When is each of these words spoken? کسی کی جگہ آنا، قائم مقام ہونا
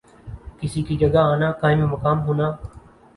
کسی 0.59 0.81
کی 0.83 0.95
جگہ 0.97 1.19
آنا، 1.33 1.51
قائم 1.61 1.85
مقام 1.89 2.21
ہونا 2.25 2.51